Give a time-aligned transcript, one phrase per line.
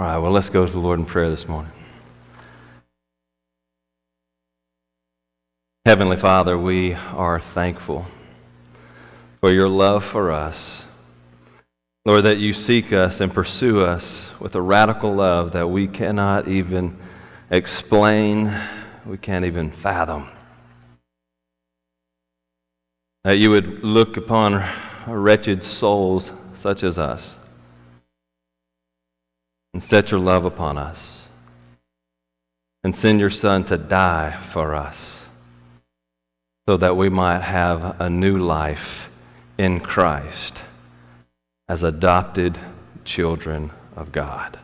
[0.00, 1.70] All right, well, let's go to the Lord in prayer this morning.
[5.84, 8.06] Heavenly Father, we are thankful
[9.40, 10.86] for your love for us.
[12.06, 16.48] Lord, that you seek us and pursue us with a radical love that we cannot
[16.48, 16.96] even
[17.50, 18.58] explain,
[19.04, 20.30] we can't even fathom.
[23.24, 24.66] That you would look upon
[25.06, 27.36] wretched souls such as us
[29.72, 31.28] and set your love upon us
[32.82, 35.24] and send your Son to die for us
[36.68, 39.10] so that we might have a new life
[39.58, 40.62] in Christ
[41.68, 42.58] as adopted
[43.04, 44.58] children of God.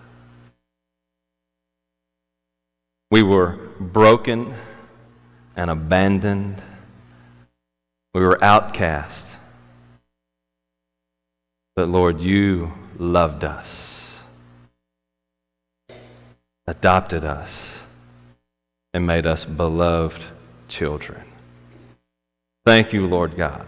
[3.11, 4.55] We were broken
[5.55, 6.63] and abandoned.
[8.15, 9.37] We were outcast.
[11.77, 13.96] But Lord, you loved us,
[16.67, 17.73] adopted us,
[18.93, 20.25] and made us beloved
[20.69, 21.23] children.
[22.65, 23.67] Thank you, Lord God,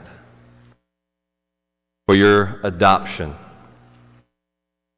[2.06, 3.34] for your adoption.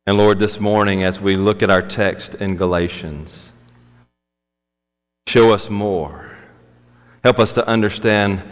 [0.07, 3.51] And Lord, this morning, as we look at our text in Galatians,
[5.27, 6.31] show us more.
[7.23, 8.43] Help us to understand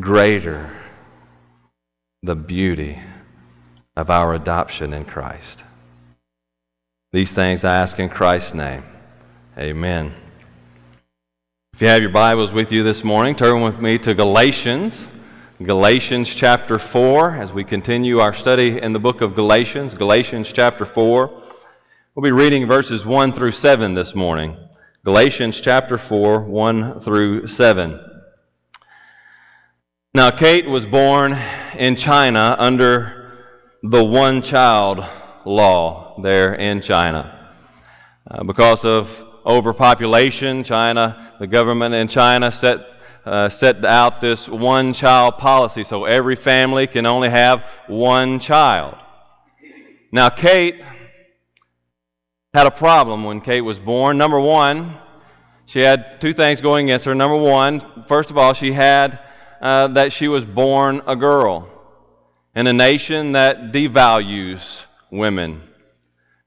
[0.00, 0.70] greater
[2.22, 2.98] the beauty
[3.96, 5.62] of our adoption in Christ.
[7.12, 8.82] These things I ask in Christ's name.
[9.56, 10.12] Amen.
[11.74, 15.06] If you have your Bibles with you this morning, turn with me to Galatians.
[15.62, 19.94] Galatians chapter 4, as we continue our study in the book of Galatians.
[19.94, 21.28] Galatians chapter 4.
[22.16, 24.56] We'll be reading verses 1 through 7 this morning.
[25.04, 28.00] Galatians chapter 4, 1 through 7.
[30.14, 31.38] Now, Kate was born
[31.76, 33.46] in China under
[33.84, 34.98] the one child
[35.44, 37.52] law there in China.
[38.28, 42.78] Uh, because of overpopulation, China, the government in China set,
[43.24, 48.96] uh, set out this one child policy so every family can only have one child.
[50.12, 50.82] Now, Kate
[52.54, 54.16] had a problem when Kate was born.
[54.16, 54.96] Number one,
[55.66, 57.14] she had two things going against her.
[57.14, 59.18] Number one, first of all, she had
[59.60, 61.68] uh, that she was born a girl
[62.54, 65.62] in a nation that devalues women.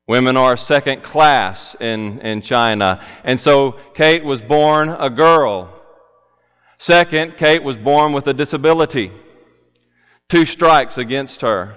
[0.08, 3.06] Women are second class in, in China.
[3.26, 5.74] And so Kate was born a girl.
[6.78, 9.12] Second, Kate was born with a disability.
[10.30, 11.76] Two strikes against her.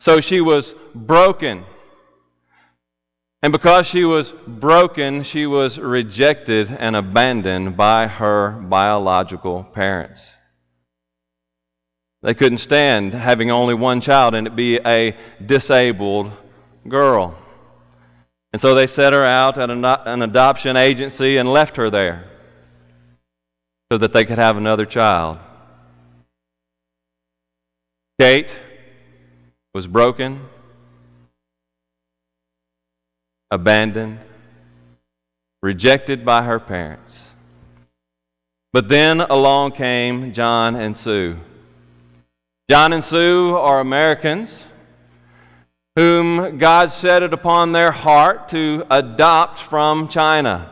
[0.00, 1.64] So she was broken.
[3.42, 10.32] And because she was broken, she was rejected and abandoned by her biological parents.
[12.22, 16.32] They couldn't stand having only one child and it be a disabled
[16.88, 17.36] girl.
[18.52, 22.24] And so they set her out at an adoption agency and left her there
[23.92, 25.38] so that they could have another child.
[28.18, 28.54] Kate
[29.72, 30.40] was broken,
[33.50, 34.18] abandoned,
[35.62, 37.34] rejected by her parents.
[38.72, 41.36] But then along came John and Sue.
[42.68, 44.56] John and Sue are Americans
[46.00, 50.70] whom God set it upon their heart to adopt from China.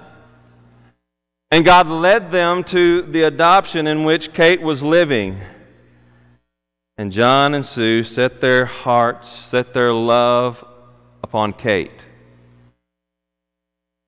[1.51, 5.39] And God led them to the adoption in which Kate was living.
[6.97, 10.65] And John and Sue set their hearts, set their love
[11.23, 12.07] upon Kate.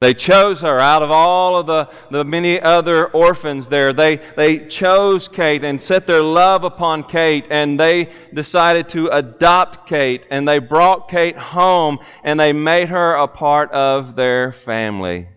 [0.00, 3.92] They chose her out of all of the, the many other orphans there.
[3.92, 9.86] They, they chose Kate and set their love upon Kate, and they decided to adopt
[9.86, 15.28] Kate, and they brought Kate home, and they made her a part of their family.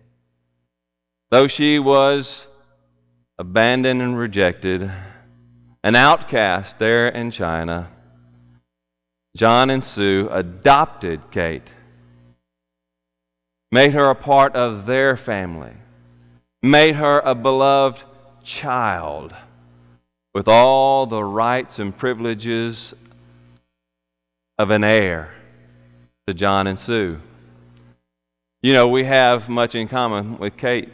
[1.30, 2.46] Though she was
[3.38, 4.90] abandoned and rejected,
[5.82, 7.90] an outcast there in China,
[9.36, 11.70] John and Sue adopted Kate
[13.74, 15.72] made her a part of their family,
[16.62, 18.04] made her a beloved
[18.44, 19.34] child
[20.32, 22.94] with all the rights and privileges
[24.60, 25.28] of an heir
[26.24, 27.18] to John and Sue.
[28.62, 30.92] You know, we have much in common with Kate.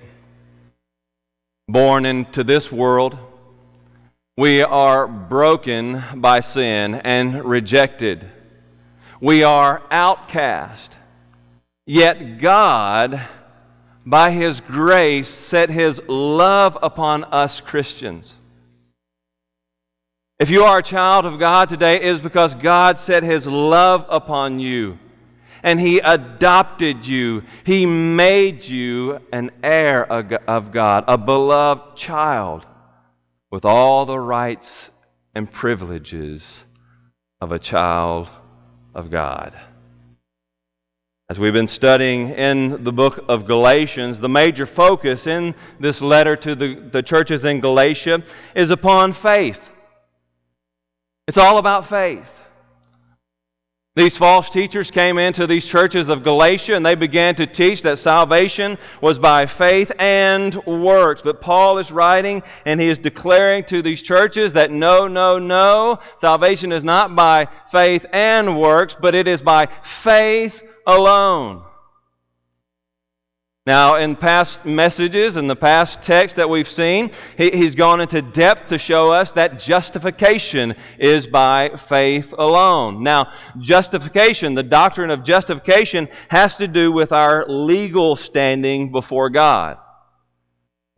[1.69, 3.19] Born into this world,
[4.39, 8.27] we are broken by sin and rejected.
[9.21, 10.97] We are outcast.
[11.93, 13.21] Yet God,
[14.07, 18.33] by His grace, set His love upon us Christians.
[20.39, 24.07] If you are a child of God today, it is because God set His love
[24.09, 25.01] upon you.
[25.65, 27.43] and He adopted you.
[27.65, 32.65] He made you an heir of God, a beloved child
[33.51, 34.93] with all the rights
[35.35, 36.65] and privileges
[37.41, 38.31] of a child
[38.95, 39.59] of God.
[41.31, 46.35] As we've been studying in the book of Galatians, the major focus in this letter
[46.35, 48.25] to the, the churches in Galatia
[48.57, 49.61] is upon faith.
[51.29, 52.29] It's all about faith.
[53.95, 58.01] These false teachers came into these churches of Galatia and they began to teach that
[58.01, 61.23] salvation was by faith and works.
[61.23, 66.01] But Paul is writing and he is declaring to these churches that no, no, no,
[66.17, 70.65] salvation is not by faith and works, but it is by faith
[70.97, 71.63] alone.
[73.67, 78.23] Now, in past messages, in the past text that we've seen, he, he's gone into
[78.23, 83.03] depth to show us that justification is by faith alone.
[83.03, 89.77] Now, justification, the doctrine of justification, has to do with our legal standing before God.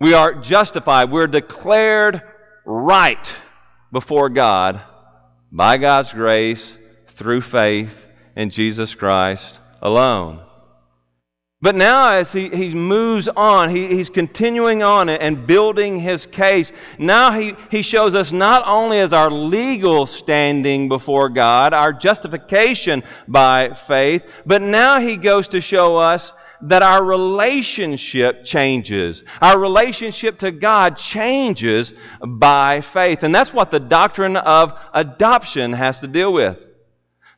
[0.00, 2.22] We are justified, we're declared
[2.64, 3.32] right
[3.92, 4.80] before God
[5.50, 6.78] by God's grace
[7.08, 8.06] through faith
[8.36, 10.40] in Jesus Christ alone.
[11.62, 16.72] But now, as he, he moves on, he, he's continuing on and building his case.
[16.98, 23.04] Now, he, he shows us not only as our legal standing before God, our justification
[23.28, 26.32] by faith, but now he goes to show us
[26.62, 29.22] that our relationship changes.
[29.40, 31.92] Our relationship to God changes
[32.26, 33.22] by faith.
[33.22, 36.58] And that's what the doctrine of adoption has to deal with.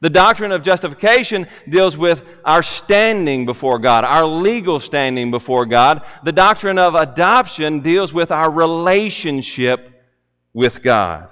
[0.05, 6.03] The doctrine of justification deals with our standing before God, our legal standing before God.
[6.23, 9.91] The doctrine of adoption deals with our relationship
[10.53, 11.31] with God.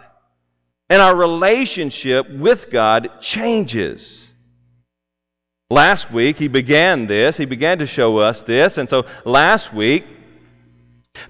[0.89, 4.27] And our relationship with God changes.
[5.69, 7.37] Last week, he began this.
[7.37, 8.79] He began to show us this.
[8.79, 10.07] And so last week,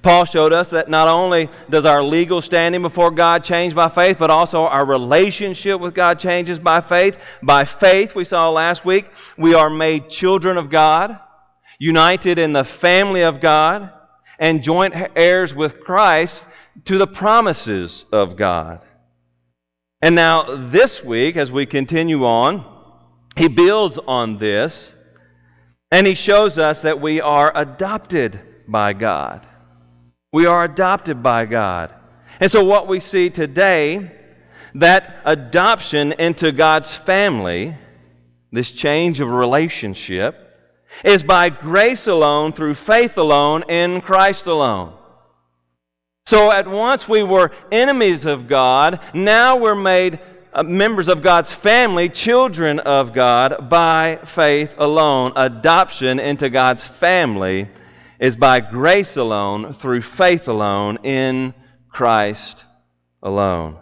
[0.00, 4.16] Paul showed us that not only does our legal standing before God change by faith,
[4.18, 7.18] but also our relationship with God changes by faith.
[7.42, 11.18] By faith, we saw last week, we are made children of God,
[11.78, 13.90] united in the family of God,
[14.38, 16.46] and joint heirs with Christ
[16.86, 18.84] to the promises of God.
[20.00, 22.64] And now, this week, as we continue on,
[23.36, 24.94] he builds on this
[25.92, 29.46] and he shows us that we are adopted by God.
[30.32, 31.92] We are adopted by God.
[32.40, 34.10] And so, what we see today,
[34.76, 37.76] that adoption into God's family,
[38.50, 40.38] this change of relationship,
[41.04, 44.94] is by grace alone, through faith alone, in Christ alone.
[46.24, 50.18] So, at once we were enemies of God, now we're made
[50.54, 55.32] uh, members of God's family, children of God, by faith alone.
[55.36, 57.68] Adoption into God's family
[58.22, 61.52] is by grace alone, through faith alone, in
[61.88, 62.64] Christ
[63.20, 63.76] alone.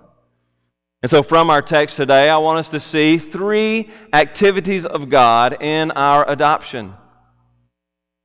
[1.03, 5.63] And so, from our text today, I want us to see three activities of God
[5.63, 6.95] in our adoption.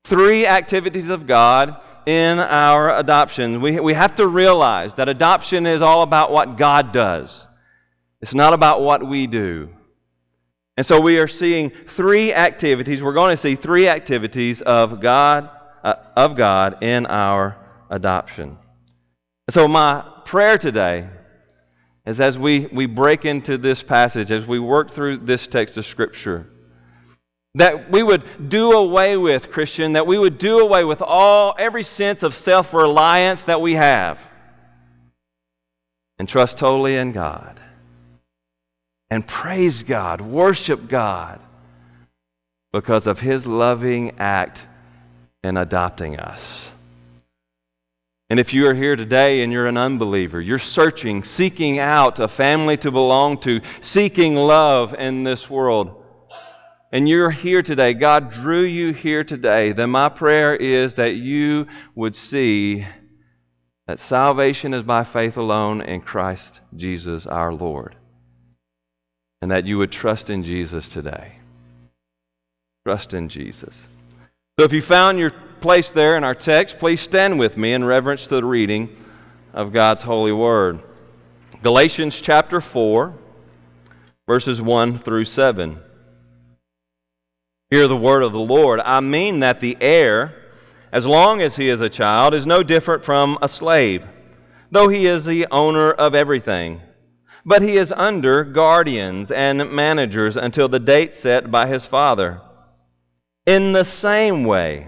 [0.05, 3.59] Three activities of God in our adoption.
[3.59, 7.45] We, we have to realize that adoption is all about what God does,
[8.21, 9.67] it's not about what we do.
[10.77, 13.03] And so, we are seeing three activities.
[13.03, 15.49] We're going to see three activities of God
[15.85, 17.55] uh, of God in our
[17.91, 18.57] adoption.
[19.51, 21.07] So, my prayer today
[22.07, 25.85] is as we, we break into this passage, as we work through this text of
[25.85, 26.47] Scripture,
[27.53, 31.83] that we would do away with, Christian, that we would do away with all every
[31.83, 34.19] sense of self reliance that we have
[36.17, 37.59] and trust totally in God
[39.11, 41.39] and praise God, worship God
[42.73, 44.63] because of His loving act
[45.45, 46.69] in adopting us.
[48.29, 52.27] And if you are here today and you're an unbeliever, you're searching, seeking out a
[52.27, 56.03] family to belong to, seeking love in this world,
[56.91, 61.67] and you're here today, God drew you here today, then my prayer is that you
[61.93, 62.85] would see
[63.85, 67.95] that salvation is by faith alone in Christ Jesus our Lord.
[69.41, 71.33] And that you would trust in Jesus today.
[72.85, 73.85] Trust in Jesus.
[74.57, 77.83] So if you found your place there in our text, please stand with me in
[77.83, 78.87] reverence to the reading
[79.53, 80.79] of God's holy word.
[81.61, 83.13] Galatians chapter 4,
[84.25, 85.77] verses 1 through 7.
[87.69, 88.79] Hear the word of the Lord.
[88.79, 90.33] I mean that the heir,
[90.89, 94.05] as long as he is a child, is no different from a slave,
[94.71, 96.79] though he is the owner of everything.
[97.45, 102.39] But he is under guardians and managers until the date set by his father.
[103.45, 104.87] In the same way,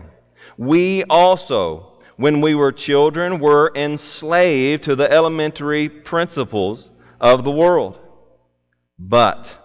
[0.58, 6.90] we also, when we were children, were enslaved to the elementary principles
[7.22, 8.00] of the world.
[8.98, 9.56] But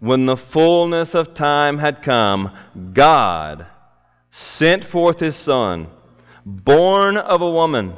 [0.00, 2.54] when the fullness of time had come,
[2.92, 3.66] God
[4.30, 5.88] sent forth His Son,
[6.44, 7.94] born of a woman,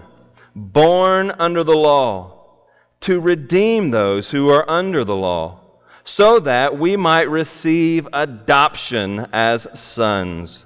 [0.55, 2.61] born under the law,
[3.01, 5.68] to redeem those who are under the law
[6.09, 10.65] so that we might receive adoption as sons.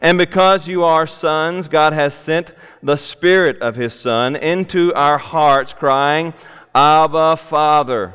[0.00, 5.18] And because you are sons, God has sent the Spirit of His Son into our
[5.18, 6.34] hearts, crying,
[6.74, 8.14] Abba, Father.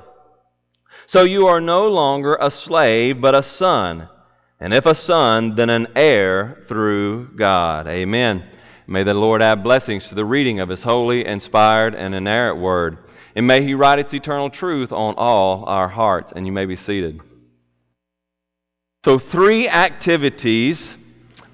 [1.05, 4.09] So you are no longer a slave, but a son.
[4.59, 7.87] And if a son, then an heir through God.
[7.87, 8.43] Amen.
[8.87, 13.06] May the Lord add blessings to the reading of His holy, inspired, and inerrant word.
[13.37, 16.33] And may He write its eternal truth on all our hearts.
[16.35, 17.21] And you may be seated.
[19.05, 20.97] So, three activities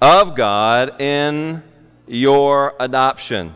[0.00, 1.62] of God in
[2.06, 3.54] your adoption.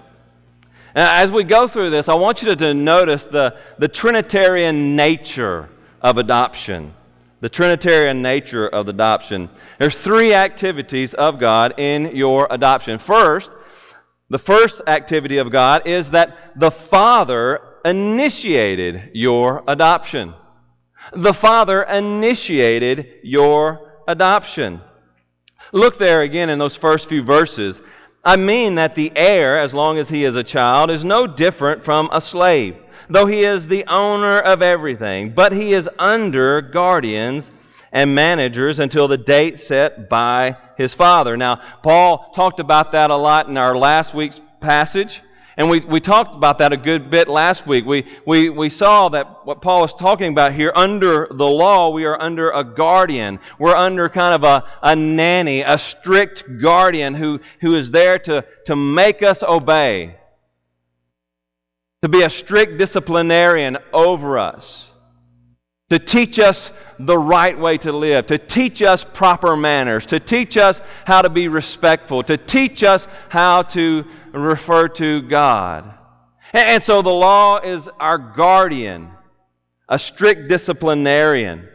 [0.94, 5.70] Now, as we go through this, I want you to notice the, the Trinitarian nature
[6.02, 6.92] of adoption.
[7.40, 9.48] The Trinitarian nature of adoption.
[9.78, 12.98] There's three activities of God in your adoption.
[12.98, 13.52] First,
[14.28, 20.34] the first activity of God is that the Father initiated your adoption.
[21.12, 24.80] The Father initiated your adoption.
[25.72, 27.80] Look there again in those first few verses.
[28.24, 31.84] I mean that the heir, as long as he is a child, is no different
[31.84, 32.76] from a slave,
[33.08, 37.50] though he is the owner of everything, but he is under guardians
[37.92, 41.36] and managers until the date set by his father.
[41.36, 45.22] Now, Paul talked about that a lot in our last week's passage.
[45.58, 47.84] And we, we talked about that a good bit last week.
[47.84, 52.04] We, we, we saw that what Paul is talking about here, under the law, we
[52.04, 53.40] are under a guardian.
[53.58, 58.44] We're under kind of a, a nanny, a strict guardian who, who is there to,
[58.66, 60.16] to make us obey,
[62.02, 64.87] to be a strict disciplinarian over us
[65.90, 70.56] to teach us the right way to live, to teach us proper manners, to teach
[70.56, 75.94] us how to be respectful, to teach us how to refer to God.
[76.52, 79.10] And, so the law is our guardian,
[79.88, 81.68] a strict disciplinarian.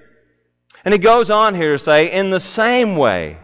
[0.85, 3.37] And he goes on here to say, in the same way,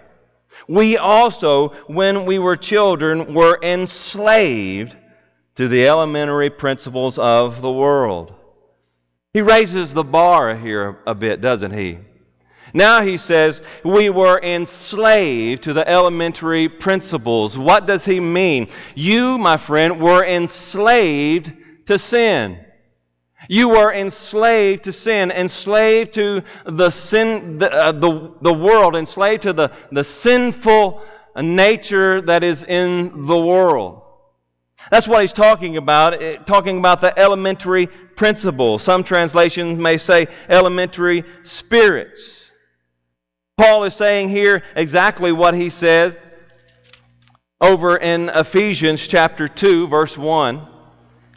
[0.68, 4.96] we also, when we were children, were enslaved
[5.56, 8.34] to the elementary principles of the world.
[9.34, 12.00] He raises the bar here a bit, doesn't he?
[12.74, 17.58] Now he says, we were enslaved to the elementary principles.
[17.58, 18.70] What does he mean?
[18.96, 21.52] You, my friend, were enslaved
[21.86, 22.60] to sin.
[23.48, 29.44] You were enslaved to sin, enslaved to the sin, the, uh, the, the world, enslaved
[29.44, 31.04] to the, the sinful
[31.36, 34.04] nature that is in the world.
[34.92, 38.80] That's what he's talking about, eh, talking about the elementary principle.
[38.80, 42.52] Some translations may say elementary spirits.
[43.58, 46.16] Paul is saying here exactly what he says
[47.62, 50.68] over in Ephesians chapter 2, verse 1.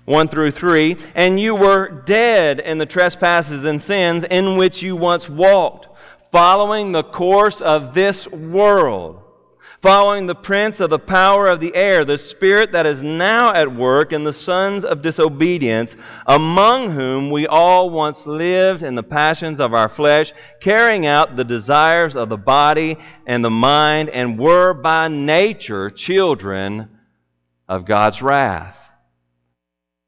[0.04, 4.96] 1 through 3, and you were dead in the trespasses and sins in which you
[4.96, 5.86] once walked,
[6.32, 9.22] following the course of this world
[9.80, 13.74] following the prince of the power of the air, the spirit that is now at
[13.74, 19.60] work in the sons of disobedience, among whom we all once lived in the passions
[19.60, 24.72] of our flesh, carrying out the desires of the body and the mind, and were
[24.74, 26.88] by nature children
[27.68, 28.81] of God's wrath.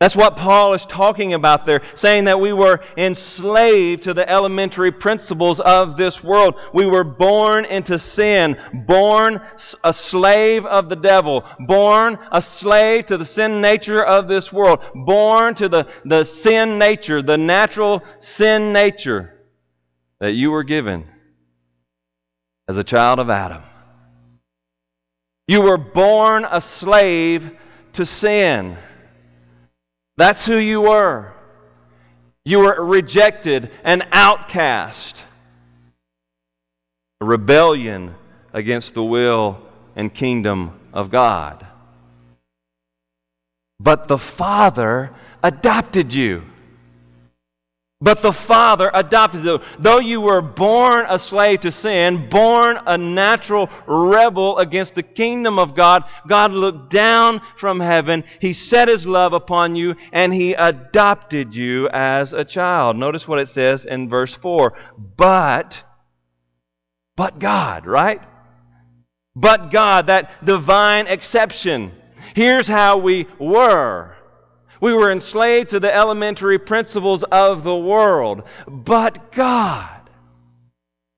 [0.04, 4.92] That's what Paul is talking about there, saying that we were enslaved to the elementary
[4.92, 6.56] principles of this world.
[6.74, 9.40] We were born into sin, born
[9.82, 14.84] a slave of the devil, born a slave to the sin nature of this world,
[14.94, 19.32] born to the, the sin nature, the natural sin nature
[20.20, 21.08] that you were given
[22.68, 23.62] as a child of Adam.
[25.48, 27.56] You were born a slave
[27.94, 28.76] to sin.
[30.16, 31.32] That's who you were.
[32.44, 35.22] You were rejected, an outcast,
[37.20, 38.14] a rebellion
[38.52, 39.60] against the will
[39.96, 41.66] and kingdom of God.
[43.80, 45.10] But the Father
[45.42, 46.44] adopted you.
[48.04, 49.60] But the Father adopted you.
[49.78, 55.58] Though you were born a slave to sin, born a natural rebel against the kingdom
[55.58, 58.24] of God, God looked down from heaven.
[58.40, 62.98] He set His love upon you, and He adopted you as a child.
[62.98, 64.74] Notice what it says in verse 4.
[65.16, 65.82] But,
[67.16, 68.22] but God, right?
[69.34, 71.92] But God, that divine exception.
[72.34, 74.13] Here's how we were.
[74.80, 78.44] We were enslaved to the elementary principles of the world.
[78.66, 80.10] But God,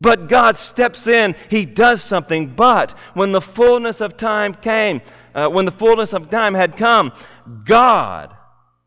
[0.01, 1.35] but God steps in.
[1.49, 2.55] He does something.
[2.55, 5.01] But when the fullness of time came,
[5.35, 7.13] uh, when the fullness of time had come,
[7.65, 8.37] God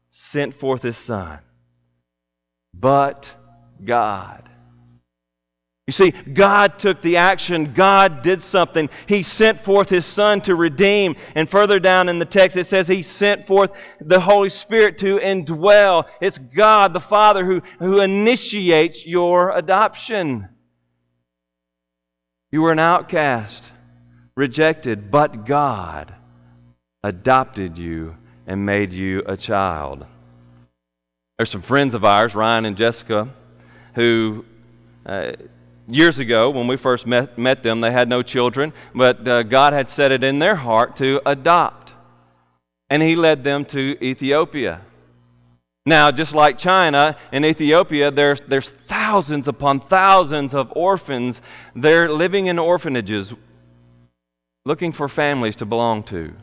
[0.10, 1.40] sent forth His Son.
[2.74, 3.32] But
[3.84, 4.49] God.
[5.90, 7.74] You see, God took the action.
[7.74, 8.92] God did something.
[9.08, 11.16] He sent forth His Son to redeem.
[11.34, 15.18] And further down in the text, it says He sent forth the Holy Spirit to
[15.18, 16.06] indwell.
[16.22, 20.48] It's God, the Father, who, who initiates your adoption.
[22.52, 23.64] You were an outcast,
[24.36, 26.14] rejected, but God
[27.04, 28.16] adopted you
[28.46, 30.06] and made you a child.
[31.40, 33.34] There's some friends of ours, Ryan and Jessica,
[33.96, 34.46] who
[35.04, 35.32] uh,
[35.90, 39.74] years ago, when we first met, met them, they had no children, but uh, God
[39.74, 41.94] had set it in their heart to adopt.
[42.90, 44.82] And He led them to Ethiopia.
[45.86, 51.42] Now, just like China, in Ethiopia, there's, there's thousands upon thousands of orphans.
[51.76, 53.34] They're living in orphanages
[54.66, 56.34] looking for families to belong to.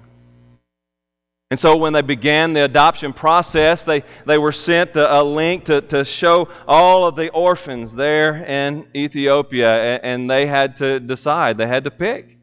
[1.51, 5.67] And so when they began the adoption process, they, they were sent a, a link
[5.67, 10.99] to, to show all of the orphans there in Ethiopia, and, and they had to
[10.99, 12.37] decide, they had to pick.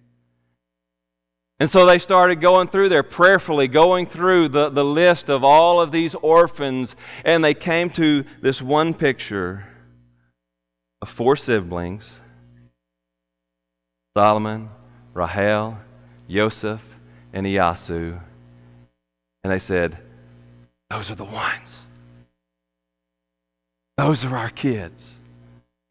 [1.60, 5.82] And so they started going through there prayerfully, going through the, the list of all
[5.82, 6.96] of these orphans,
[7.26, 9.66] and they came to this one picture
[11.02, 12.12] of four siblings
[14.16, 14.70] Solomon,
[15.14, 15.80] Rahel,
[16.30, 16.84] Joseph,
[17.34, 18.20] and Iyasu.
[19.44, 19.98] And they said,
[20.90, 21.86] Those are the ones.
[23.98, 25.16] Those are our kids.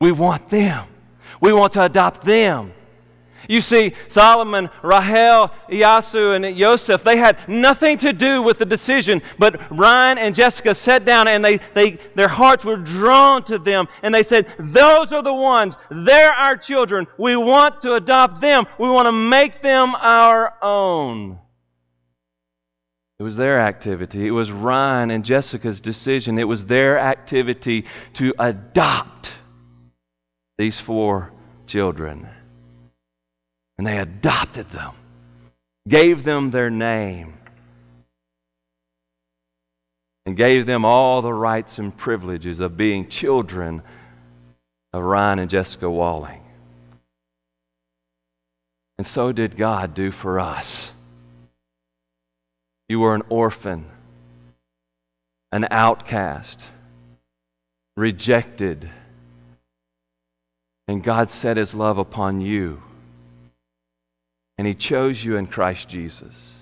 [0.00, 0.87] We want them.
[1.40, 2.73] We want to adopt them.
[3.49, 9.20] You see, Solomon, Rahel, Iyasu, and Joseph, they had nothing to do with the decision,
[9.38, 13.88] but Ryan and Jessica sat down and they, they, their hearts were drawn to them,
[14.03, 15.77] and they said, Those are the ones.
[15.90, 17.07] They're our children.
[17.18, 18.66] We want to adopt them.
[18.79, 21.38] We want to make them our own.
[23.22, 24.26] It was their activity.
[24.26, 26.40] It was Ryan and Jessica's decision.
[26.40, 29.32] It was their activity to adopt
[30.58, 31.30] these four
[31.68, 32.28] children.
[33.78, 34.94] And they adopted them,
[35.87, 37.35] gave them their name,
[40.26, 43.85] and gave them all the rights and privileges of being children
[44.92, 46.42] of Ryan and Jessica Walling.
[48.98, 50.92] And so did God do for us.
[52.92, 53.87] You were an orphan,
[55.50, 56.62] an outcast,
[57.96, 58.87] rejected,
[60.87, 62.83] and God set His love upon you
[64.59, 66.55] and He chose you in Christ Jesus.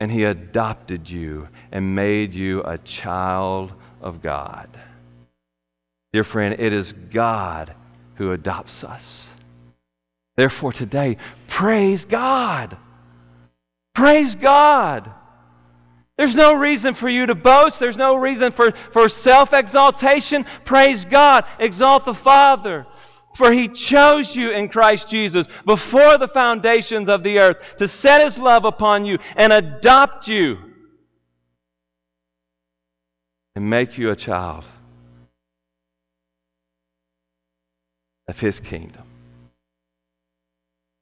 [0.00, 4.68] And He adopted you and made you a child of God.
[6.12, 7.72] Dear friend, it is God
[8.16, 9.30] who adopts us.
[10.34, 12.76] Therefore, today, praise God.
[13.94, 15.12] Praise God.
[16.16, 17.80] There's no reason for you to boast.
[17.80, 20.44] There's no reason for, for self exaltation.
[20.64, 21.44] Praise God.
[21.58, 22.86] Exalt the Father.
[23.36, 28.22] For he chose you in Christ Jesus before the foundations of the earth to set
[28.22, 30.58] his love upon you and adopt you
[33.54, 34.64] and make you a child
[38.28, 39.04] of his kingdom.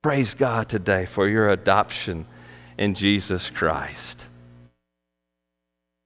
[0.02, 2.26] Praise God today for your adoption
[2.80, 4.26] in Jesus Christ.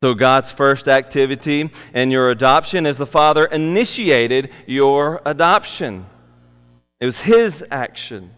[0.02, 6.04] So, God's first activity in your adoption is the Father initiated your adoption.
[7.00, 8.30] It was his action.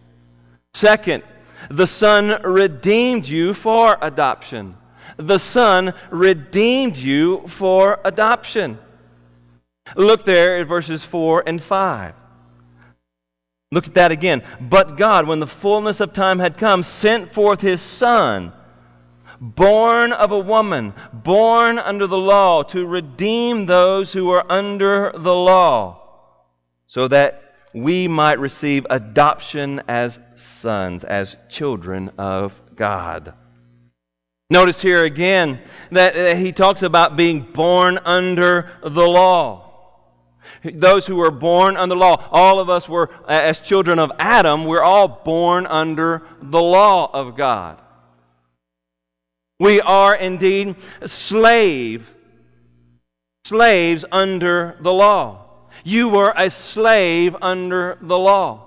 [0.73, 1.23] Second,
[1.69, 4.77] the Son redeemed you for adoption.
[5.17, 8.77] The Son redeemed you for adoption.
[9.95, 12.13] Look there at verses 4 and 5.
[13.71, 14.43] Look at that again.
[14.61, 18.53] But God, when the fullness of time had come, sent forth his Son,
[19.41, 25.35] born of a woman, born under the law, to redeem those who were under the
[25.35, 26.01] law,
[26.87, 33.33] so that we might receive adoption as sons, as children of God.
[34.49, 35.59] Notice here again
[35.91, 39.66] that he talks about being born under the law.
[40.63, 44.81] Those who were born under law, all of us were, as children of Adam, we're
[44.81, 47.81] all born under the law of God.
[49.59, 52.09] We are indeed slave,
[53.45, 55.45] slaves under the law.
[55.83, 58.66] You were a slave under the law.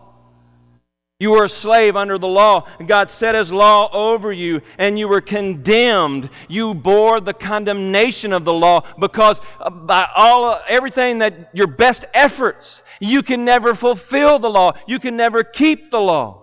[1.21, 2.67] You were a slave under the law.
[2.85, 6.31] God set his law over you, and you were condemned.
[6.49, 11.67] You bore the condemnation of the law because uh, by all uh, everything that your
[11.67, 14.73] best efforts, you can never fulfill the law.
[14.87, 16.41] You can never keep the law.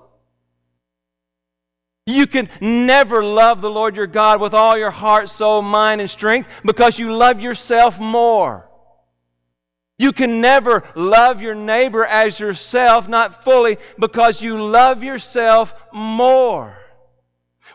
[2.06, 6.10] You can never love the Lord your God with all your heart, soul, mind, and
[6.10, 8.67] strength because you love yourself more.
[10.00, 16.78] You can never love your neighbor as yourself, not fully, because you love yourself more.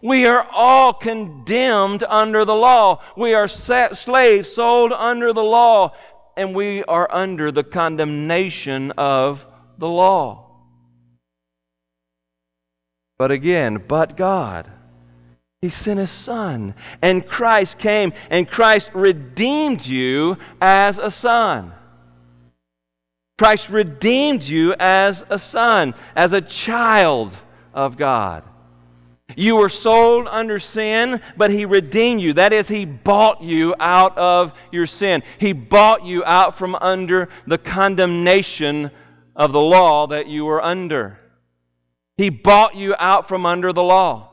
[0.02, 3.02] We are all condemned under the law.
[3.16, 5.94] We are slaves sold under the law,
[6.37, 9.44] and we are under the condemnation of
[9.78, 10.48] the law.
[13.18, 14.70] But again, but God.
[15.61, 21.72] He sent His Son, and Christ came, and Christ redeemed you as a son.
[23.42, 27.37] Christ redeemed you as a son, as a child
[27.74, 28.44] of God.
[29.35, 32.35] You were sold under sin, but He redeemed you.
[32.35, 35.24] That is, He bought you out of your sin.
[35.40, 38.92] He bought you out from under the condemnation
[39.35, 41.18] of the law that you were under.
[42.16, 44.32] He bought you out from under the law.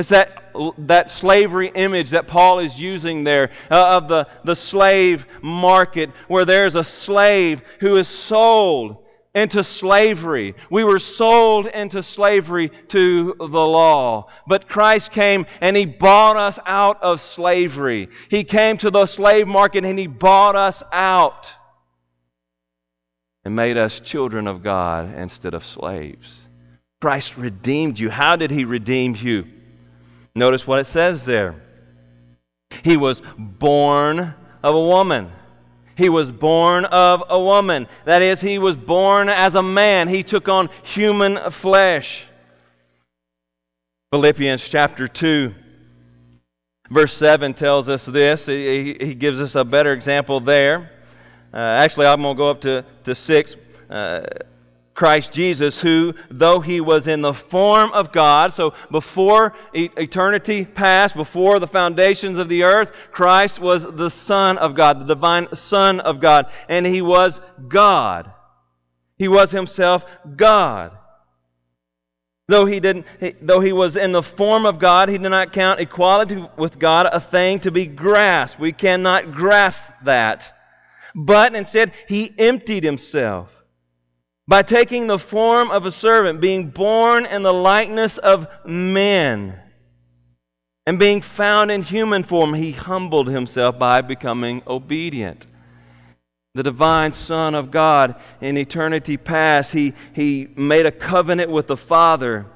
[0.00, 5.26] It's that, that slavery image that Paul is using there uh, of the, the slave
[5.42, 10.54] market, where there's a slave who is sold into slavery.
[10.70, 14.28] We were sold into slavery to the law.
[14.46, 18.08] But Christ came and He bought us out of slavery.
[18.30, 21.52] He came to the slave market and He bought us out
[23.44, 26.40] and made us children of God instead of slaves.
[27.02, 28.08] Christ redeemed you.
[28.08, 29.44] How did He redeem you?
[30.40, 31.54] Notice what it says there.
[32.82, 35.30] He was born of a woman.
[35.96, 37.86] He was born of a woman.
[38.06, 40.08] That is, he was born as a man.
[40.08, 42.24] He took on human flesh.
[44.14, 45.54] Philippians chapter 2,
[46.88, 48.46] verse 7 tells us this.
[48.46, 50.90] He, he gives us a better example there.
[51.52, 53.56] Uh, actually, I'm going to go up to, to 6.
[53.90, 54.22] Uh,
[55.00, 61.16] Christ Jesus, who, though he was in the form of God, so before eternity past,
[61.16, 66.00] before the foundations of the earth, Christ was the Son of God, the divine Son
[66.00, 68.30] of God, and he was God.
[69.16, 70.04] He was himself
[70.36, 70.98] God.
[72.48, 73.06] Though he, didn't,
[73.40, 77.08] though he was in the form of God, he did not count equality with God
[77.10, 78.60] a thing to be grasped.
[78.60, 80.52] We cannot grasp that.
[81.14, 83.59] But instead, he emptied himself
[84.50, 89.56] by taking the form of a servant, being born in the likeness of men,
[90.86, 95.46] and being found in human form, he humbled himself by becoming obedient.
[96.56, 101.76] The divine Son of God in eternity past, he, he made a covenant with the
[101.76, 102.46] Father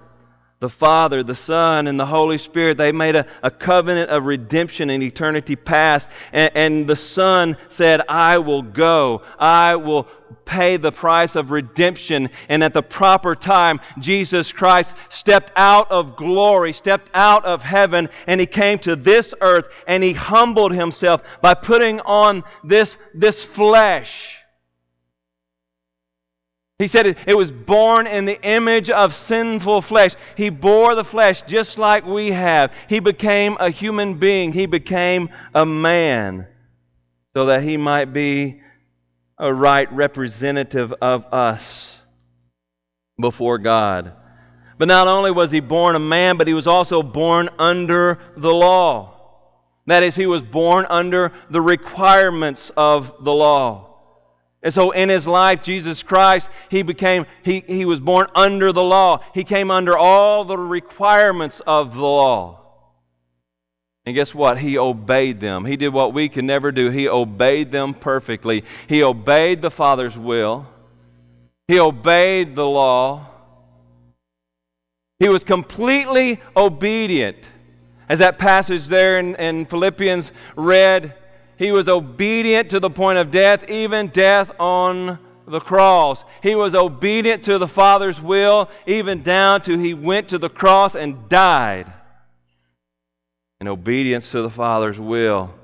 [0.64, 4.88] the Father, the Son, and the Holy Spirit, they made a, a covenant of redemption
[4.88, 6.08] in eternity past.
[6.32, 9.20] And, and the Son said, I will go.
[9.38, 10.04] I will
[10.46, 12.30] pay the price of redemption.
[12.48, 18.08] And at the proper time, Jesus Christ stepped out of glory, stepped out of heaven,
[18.26, 23.44] and he came to this earth and he humbled himself by putting on this, this
[23.44, 24.43] flesh
[26.78, 30.14] he said it, it, was born in the image of sinful flesh.
[30.36, 32.72] He bore the flesh just like we have.
[32.88, 34.52] He became a human being.
[34.52, 36.48] He became a man
[37.36, 38.60] so that he might be
[39.38, 41.96] a right representative of us
[43.20, 44.12] before God.
[44.76, 48.52] But not only was he born a man, but he was also born under the
[48.52, 49.14] law.
[49.86, 53.93] That is, he was born under the requirements of the law.
[54.64, 58.82] And so in his life, Jesus Christ, he became, he, he was born under the
[58.82, 59.20] law.
[59.34, 62.60] He came under all the requirements of the law.
[64.06, 64.56] And guess what?
[64.56, 65.66] He obeyed them.
[65.66, 66.88] He did what we can never do.
[66.88, 68.64] He obeyed them perfectly.
[68.88, 70.66] He obeyed the Father's will.
[71.68, 73.26] He obeyed the law.
[75.18, 77.36] He was completely obedient.
[78.08, 81.14] As that passage there in, in Philippians read,
[81.56, 86.24] he was obedient to the point of death, even death on the cross.
[86.42, 90.94] He was obedient to the Father's will, even down to he went to the cross
[90.94, 91.92] and died
[93.60, 95.54] in obedience to the Father's will.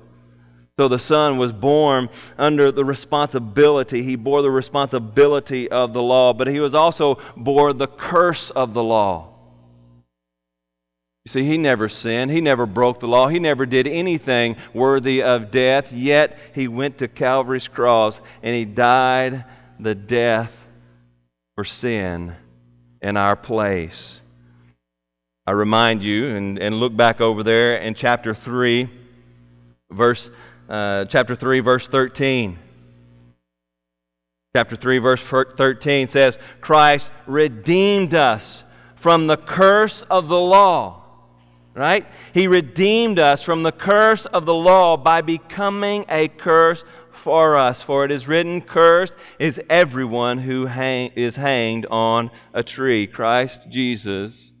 [0.79, 4.01] So the Son was born under the responsibility.
[4.01, 8.73] He bore the responsibility of the law, but he was also bore the curse of
[8.73, 9.30] the law.
[11.25, 12.31] You see, he never sinned.
[12.31, 13.27] He never broke the law.
[13.27, 15.93] He never did anything worthy of death.
[15.93, 19.45] Yet he went to Calvary's cross and he died
[19.79, 20.51] the death
[21.55, 22.35] for sin
[23.01, 24.19] in our place.
[25.45, 28.89] I remind you, and, and look back over there in chapter 3,
[29.91, 30.29] verse,
[30.69, 32.59] uh, chapter 3, verse 13.
[34.55, 38.63] Chapter 3, verse 13 says, Christ redeemed us
[38.95, 41.00] from the curse of the law.
[41.73, 42.05] Right?
[42.33, 47.81] He redeemed us from the curse of the law by becoming a curse for us.
[47.81, 53.07] For it is written, Cursed is everyone who hang, is hanged on a tree.
[53.07, 54.51] Christ Jesus,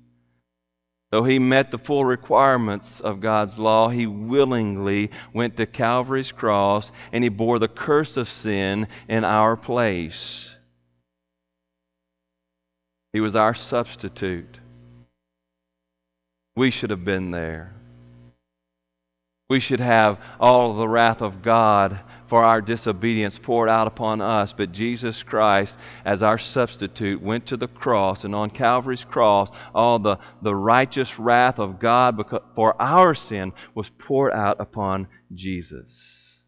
[1.11, 6.93] though he met the full requirements of God's law, he willingly went to Calvary's cross
[7.11, 10.55] and he bore the curse of sin in our place.
[13.11, 14.60] He was our substitute.
[16.55, 17.73] We should have been there.
[19.49, 24.53] We should have all the wrath of God for our disobedience poured out upon us.
[24.53, 29.99] But Jesus Christ, as our substitute, went to the cross, and on Calvary's cross, all
[29.99, 32.23] the, the righteous wrath of God
[32.55, 36.41] for our sin was poured out upon Jesus.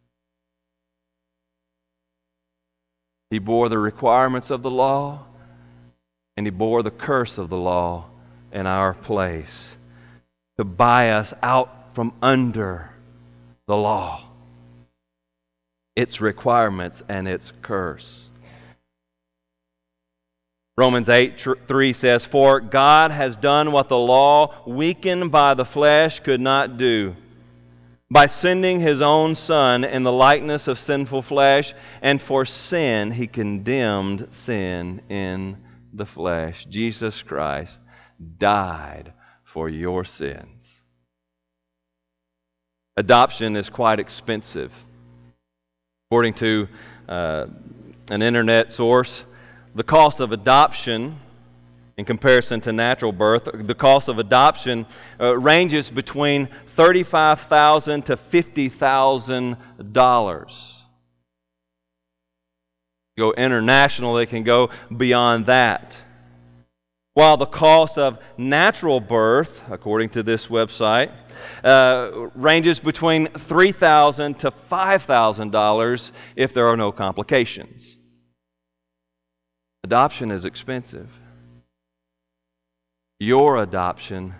[3.30, 5.26] He bore the requirements of the law,
[6.38, 8.10] and he bore the curse of the law
[8.54, 9.76] in our place
[10.58, 12.90] to buy us out from under
[13.68, 14.24] the law,
[15.96, 18.30] its requirements, and its curse.
[20.76, 26.20] Romans 8 3 says, For God has done what the law, weakened by the flesh,
[26.20, 27.16] could not do.
[28.10, 33.28] By sending his own Son in the likeness of sinful flesh, and for sin, he
[33.28, 35.58] condemned sin in
[35.94, 36.66] the flesh.
[36.66, 37.80] Jesus Christ
[38.38, 39.14] died
[39.54, 40.82] for your sins.
[42.98, 44.74] Adoption is quite expensive.
[46.10, 46.68] According to
[47.08, 47.48] uh,
[48.10, 49.24] an internet source,
[49.76, 51.20] the cost of adoption
[51.98, 54.88] in comparison to natural birth, the cost of adoption
[55.20, 60.74] uh, ranges between 35,000 to $50,000.
[63.16, 65.96] Go international, it can go beyond that.
[67.16, 71.12] While the cost of natural birth, according to this website,
[71.64, 77.98] uh, ranges between 3,000 to $5,000 if there are no complications.
[79.84, 81.10] Adoption is expensive.
[83.20, 84.34] Your adoption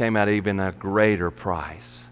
[0.00, 2.02] came at even a greater price.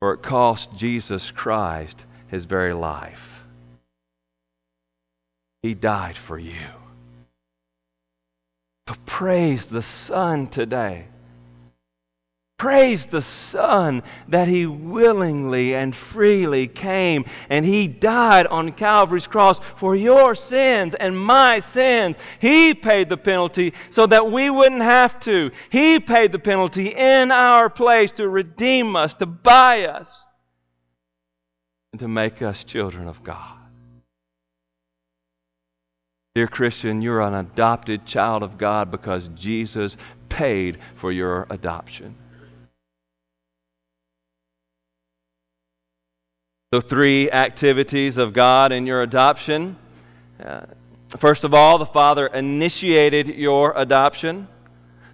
[0.00, 3.44] For it cost Jesus Christ his very life.
[5.62, 6.81] He died for you.
[8.86, 11.06] Praise the Son today.
[12.58, 19.60] Praise the Son that He willingly and freely came and He died on Calvary's cross
[19.76, 22.16] for your sins and my sins.
[22.40, 25.50] He paid the penalty so that we wouldn't have to.
[25.70, 30.24] He paid the penalty in our place to redeem us, to buy us,
[31.92, 33.61] and to make us children of God.
[36.34, 39.98] Dear Christian, you're an adopted child of God because Jesus
[40.30, 42.14] paid for your adoption.
[46.72, 49.76] So, three activities of God in your adoption.
[50.42, 50.62] Uh,
[51.18, 54.48] first of all, the Father initiated your adoption.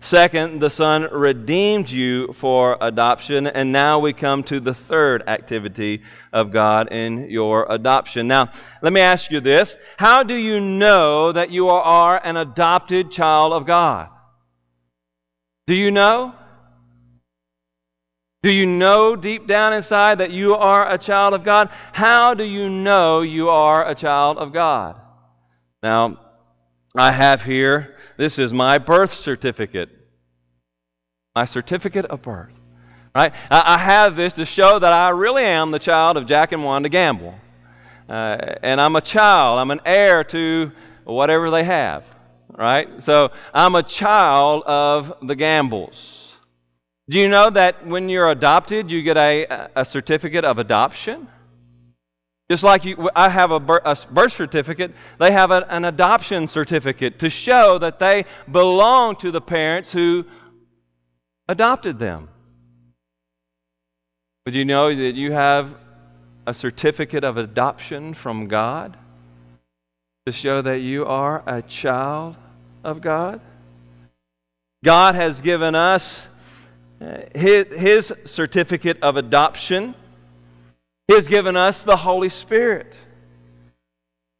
[0.01, 3.47] Second, the Son redeemed you for adoption.
[3.47, 8.29] And now we come to the third activity of God in your adoption.
[8.29, 13.11] Now, let me ask you this How do you know that you are an adopted
[13.11, 14.09] child of God?
[15.67, 16.35] Do you know?
[18.43, 21.71] Do you know deep down inside that you are a child of God?
[21.93, 25.01] How do you know you are a child of God?
[25.83, 26.21] Now,
[26.97, 29.91] I have here this is my birth certificate.
[31.37, 32.53] My certificate of birth.
[33.15, 33.33] Right?
[33.51, 36.89] I have this to show that I really am the child of Jack and Wanda
[36.89, 37.35] Gamble.
[38.09, 39.61] Uh, and I'm a child.
[39.61, 40.73] I'm an heir to
[41.05, 42.05] whatever they have.
[42.53, 43.03] Right?
[43.03, 46.37] So I'm a child of the Gambles.
[47.09, 51.29] Do you know that when you're adopted, you get a, a certificate of adoption?
[52.51, 57.79] Just like you, I have a birth, certificate, they have an adoption certificate to show
[57.79, 60.25] that they belong to the parents who
[61.47, 62.29] adopted them.
[64.47, 65.75] But you know that you have
[66.47, 68.97] a certificate of adoption from God
[70.25, 72.37] to show that you are a child
[72.83, 73.41] of God?
[74.85, 76.29] God has given us
[77.01, 79.95] eh, his, his certificate of adoption
[81.09, 82.95] he has given us the Holy Spirit.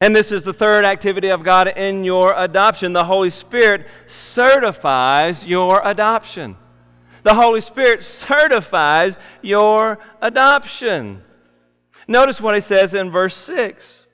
[0.01, 2.93] And this is the third activity of God in your adoption.
[2.93, 6.57] The Holy Spirit certifies your adoption.
[7.25, 11.25] The Holy Spirit certifies your adoption.
[12.07, 14.07] Notice what he says in verse 6.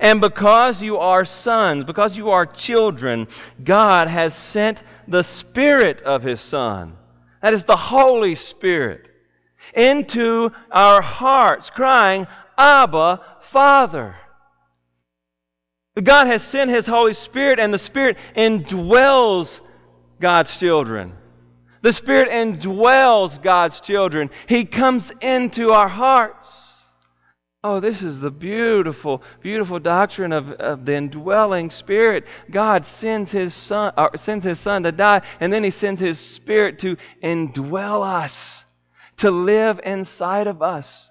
[0.00, 3.28] And because you are sons, because you are children,
[3.62, 6.96] God has sent the Spirit of His Son.
[7.42, 9.08] That is the Holy Spirit
[9.74, 12.26] into our hearts, crying,
[12.56, 14.16] Abba, Father.
[16.02, 19.60] God has sent His Holy Spirit, and the Spirit indwells
[20.20, 21.12] God's children.
[21.82, 24.30] The Spirit indwells God's children.
[24.46, 26.68] He comes into our hearts.
[27.64, 32.24] Oh, this is the beautiful, beautiful doctrine of, of the indwelling Spirit.
[32.50, 36.20] God sends His Son, or sends His Son to die, and then He sends His
[36.20, 38.64] Spirit to indwell us,
[39.18, 41.10] to live inside of us.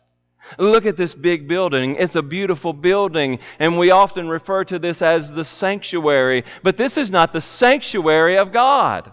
[0.57, 1.95] Look at this big building.
[1.95, 6.45] It's a beautiful building, and we often refer to this as the sanctuary.
[6.63, 9.11] But this is not the sanctuary of God.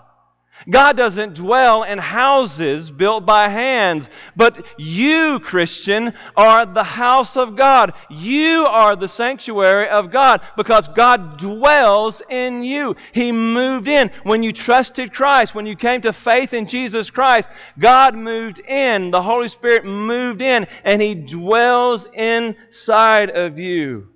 [0.71, 7.57] God doesn't dwell in houses built by hands, but you, Christian, are the house of
[7.57, 7.93] God.
[8.09, 12.97] You are the sanctuary of God because God dwells in you.
[13.12, 14.11] He moved in.
[14.23, 19.11] When you trusted Christ, when you came to faith in Jesus Christ, God moved in.
[19.11, 24.13] The Holy Spirit moved in, and He dwells inside of you.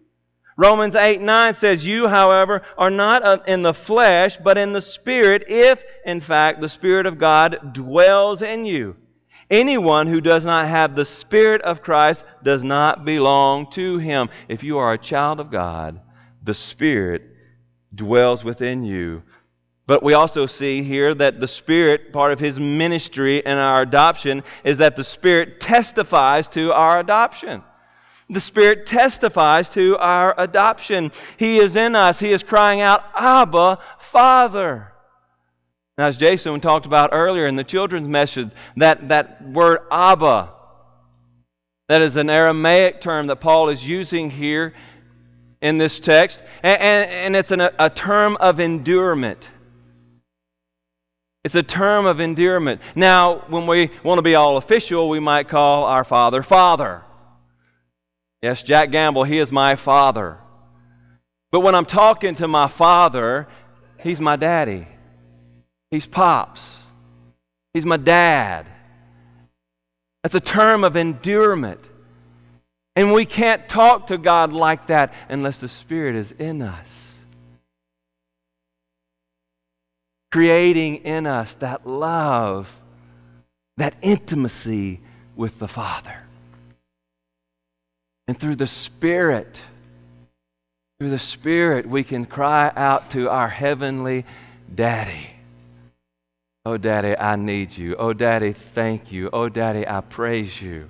[0.59, 5.45] Romans 8 9 says, You, however, are not in the flesh, but in the Spirit,
[5.49, 8.97] if, in fact, the Spirit of God dwells in you.
[9.49, 14.31] Anyone who does not have the Spirit of Christ does not belong to him.
[14.49, 16.01] If you are a child of God,
[16.43, 17.23] the Spirit
[17.95, 19.23] dwells within you.
[19.87, 24.43] But we also see here that the Spirit, part of His ministry and our adoption,
[24.65, 27.63] is that the Spirit testifies to our adoption.
[28.31, 31.13] The Spirit testifies to our adoption.
[31.39, 32.19] He is in us.
[32.19, 34.93] He is crying out, Abba, Father.
[35.97, 40.53] Now, as Jason talked about earlier in the children's message, that, that word Abba,
[41.89, 44.75] that is an Aramaic term that Paul is using here
[45.63, 49.49] in this text, and, and, and it's an, a term of endearment.
[51.45, 52.83] It's a term of endearment.
[52.95, 57.03] Now, when we want to be all official, we might call our Father Father.
[58.43, 60.39] Yes, Jack Gamble, he is my father.
[61.51, 63.49] But when I'm talking to my father,
[64.01, 64.87] he's my daddy.
[65.91, 66.77] He's Pops.
[67.75, 68.67] He's my dad.
[70.23, 71.89] That's a term of endearment.
[72.95, 77.15] And we can't talk to God like that unless the Spirit is in us.
[80.31, 82.71] Creating in us that love,
[83.79, 85.01] that intimacy
[85.37, 86.28] with the Father.
[88.29, 89.61] And through the Spirit,
[91.01, 94.25] through the Spirit, we can cry out to our Heavenly
[94.75, 95.31] Daddy.
[96.67, 97.97] Oh, Daddy, I need you.
[97.97, 99.31] Oh, Daddy, thank you.
[99.33, 100.89] Oh, Daddy, I praise you.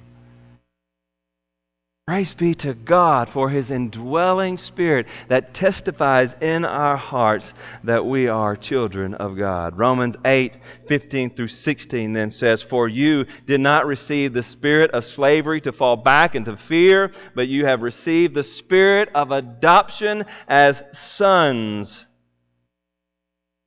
[2.09, 7.53] Praise be to God for His indwelling Spirit that testifies in our hearts
[7.85, 9.77] that we are children of God.
[9.77, 15.05] Romans 8, 15 through 16 then says, For you did not receive the spirit of
[15.05, 20.83] slavery to fall back into fear, but you have received the spirit of adoption as
[20.94, 22.07] sons,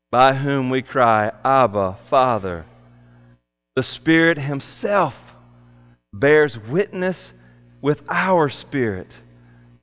[0.09, 2.65] by whom we cry, Abba, Father.
[3.75, 5.15] The Spirit Himself
[6.11, 7.33] bears witness
[7.81, 9.17] with our spirit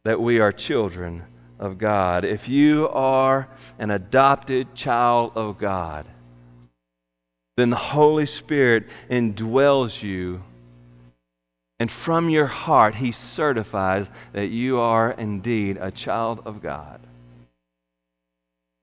[0.05, 1.25] that we are children
[1.59, 2.25] of God.
[2.25, 6.07] If you are an adopted child of God,
[7.57, 10.41] then the Holy Spirit indwells you,
[11.81, 17.01] and from your heart, He certifies that you are indeed a child of God.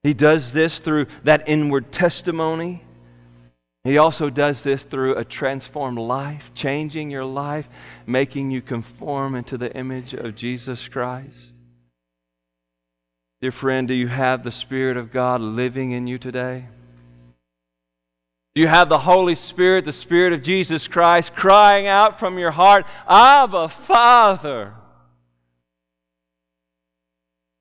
[0.04, 2.84] He does this through that inward testimony
[3.86, 7.70] he also does this through a transformed life, changing your life,
[8.08, 11.54] making you conform into the image of Jesus Christ.
[13.42, 16.66] Dear friend, do you have the Spirit of God living in you today?
[18.56, 22.50] Do you have the Holy Spirit, the Spirit of Jesus Christ, crying out from your
[22.50, 24.74] heart, Abba, Father?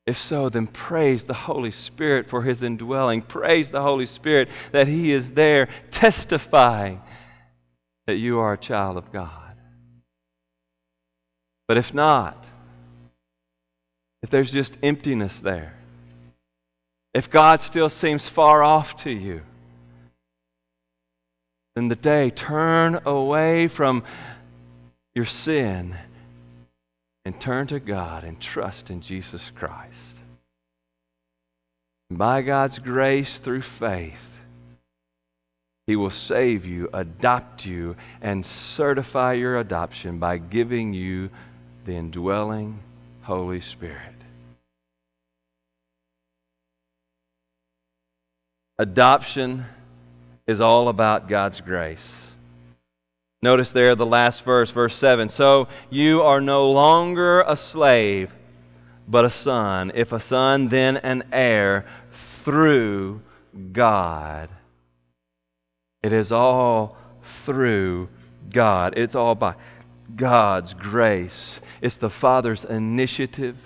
[0.07, 3.23] If so, then praise the Holy Spirit for his indwelling.
[3.23, 7.01] Praise the Holy Spirit that he is there testifying
[8.07, 9.57] that you are a child of God.
[11.67, 12.45] But if not,
[14.23, 15.75] if there's just emptiness there,
[17.15, 19.41] if God still seems far off to you,
[21.77, 24.05] then the day turn away from
[25.15, 25.97] your sin
[27.25, 30.23] and turn to God and trust in Jesus Christ.
[32.11, 34.41] And by God's grace through faith,
[35.87, 41.31] He will save you, adopt you, and certify your adoption by giving you
[41.85, 42.81] the indwelling
[43.23, 44.15] Holy Spirit.
[48.79, 49.65] Adoption
[50.47, 52.31] is all about God's grace.
[53.45, 55.29] Notice there the last verse, verse 7.
[55.29, 58.33] So you are no longer a slave,
[59.07, 59.93] but a son.
[59.95, 61.85] If a son, then an heir
[62.43, 63.21] through
[63.71, 64.49] God.
[66.03, 66.97] It is all
[67.45, 68.09] through
[68.51, 68.95] God.
[68.97, 69.57] It's all by
[70.17, 71.61] God's grace.
[71.83, 73.59] It's the Father's initiative,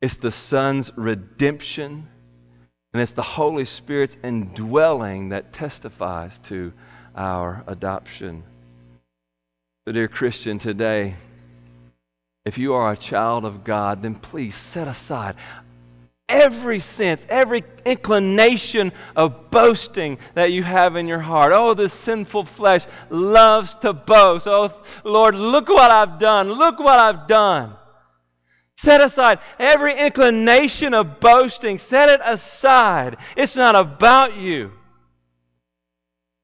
[0.00, 2.06] it's the Son's redemption,
[2.92, 6.72] and it's the Holy Spirit's indwelling that testifies to
[7.16, 8.44] our adoption.
[9.86, 11.14] Dear Christian, today,
[12.46, 15.36] if you are a child of God, then please set aside
[16.26, 21.52] every sense, every inclination of boasting that you have in your heart.
[21.54, 24.46] Oh, this sinful flesh loves to boast.
[24.48, 24.72] Oh,
[25.04, 26.50] Lord, look what I've done.
[26.50, 27.76] Look what I've done.
[28.78, 31.76] Set aside every inclination of boasting.
[31.76, 33.18] Set it aside.
[33.36, 34.72] It's not about you.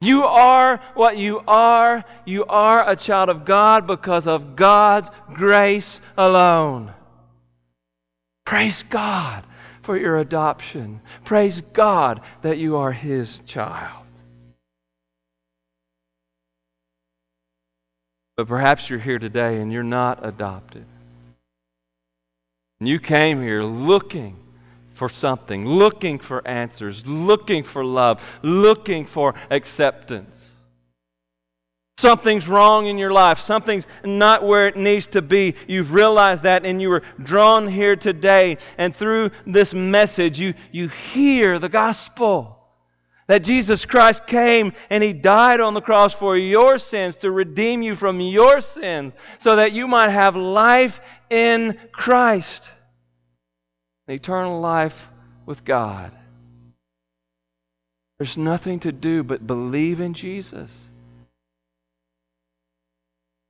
[0.01, 2.05] You are what you are.
[2.25, 6.95] You are a child of God because of God's grace alone.
[8.47, 9.45] Praise God
[9.83, 11.01] for your adoption.
[11.25, 14.07] Praise God that you are His child.
[18.37, 20.87] But perhaps you're here today and you're not adopted.
[22.81, 24.37] And you came here looking
[25.01, 30.47] for something, looking for answers, looking for love, looking for acceptance.
[31.99, 33.41] Something's wrong in your life.
[33.41, 35.55] Something's not where it needs to be.
[35.67, 38.59] You've realized that and you were drawn here today.
[38.77, 42.59] And through this message, you, you hear the gospel
[43.27, 47.81] that Jesus Christ came and He died on the cross for your sins to redeem
[47.81, 52.71] you from your sins so that you might have life in Christ
[54.11, 55.09] eternal life
[55.47, 56.17] with God.
[58.19, 60.71] There's nothing to do but believe in Jesus.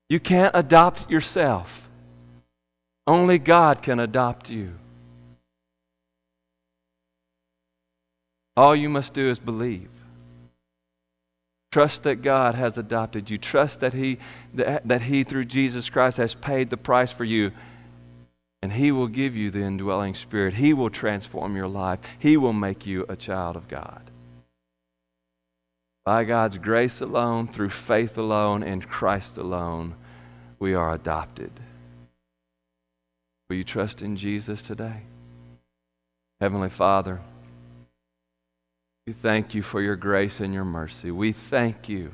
[0.08, 1.88] You can't adopt yourself.
[3.06, 4.72] Only God can adopt you.
[8.56, 9.88] All you must do is believe.
[11.72, 13.38] Trust that God has adopted you.
[13.38, 14.18] Trust that He,
[14.54, 17.52] that, that he through Jesus Christ, has paid the price for you.
[18.62, 20.54] And He will give you the indwelling spirit.
[20.54, 22.00] He will transform your life.
[22.18, 24.10] He will make you a child of God.
[26.04, 29.94] By God's grace alone, through faith alone, in Christ alone,
[30.58, 31.52] we are adopted.
[33.48, 35.02] Will you trust in Jesus today?
[36.40, 37.20] Heavenly Father,
[39.06, 41.10] we thank you for your grace and your mercy.
[41.10, 42.12] We thank you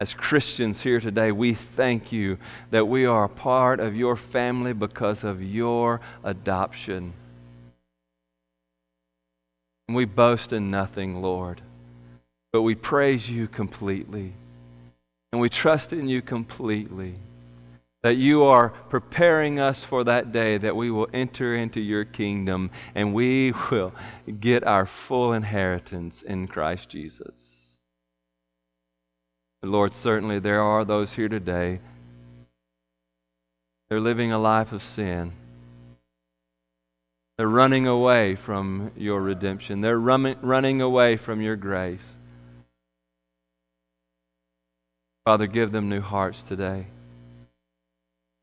[0.00, 2.36] as Christians here today, we thank you
[2.70, 7.14] that we are a part of your family because of your adoption.
[9.88, 11.62] We boast in nothing, Lord,
[12.52, 14.34] but we praise you completely.
[15.32, 17.14] And we trust in you completely
[18.02, 22.70] that you are preparing us for that day that we will enter into your kingdom
[22.94, 23.92] and we will
[24.40, 27.55] get our full inheritance in Christ Jesus.
[29.62, 31.80] Lord, certainly there are those here today.
[33.88, 35.32] They're living a life of sin.
[37.36, 39.80] They're running away from your redemption.
[39.80, 42.16] They're running away from your grace.
[45.24, 46.86] Father, give them new hearts today.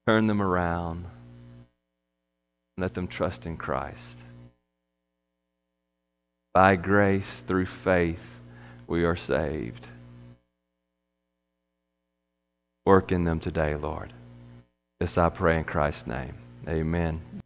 [0.05, 1.05] Turn them around.
[2.77, 4.19] Let them trust in Christ.
[6.53, 8.23] By grace, through faith,
[8.85, 9.87] we are saved.
[12.85, 14.13] Work in them today, Lord.
[14.99, 16.35] This I pray in Christ's name.
[16.67, 17.41] Amen.